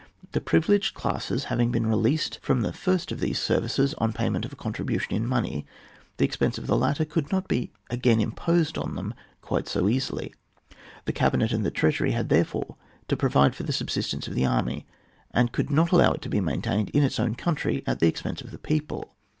[0.31, 4.45] The privileged classes having been released from the first of these ser vices on payment
[4.45, 5.63] of a contribution in money,
[6.17, 10.33] the expense of the latter could not be again imposed on them quite so easily.
[11.05, 12.77] The cabinet and the treasury had therefore
[13.09, 14.87] to provide for the subsistence of the army,
[15.35, 18.23] and could not allow it to be maintained in its own country at the ex
[18.23, 19.13] pense of the people.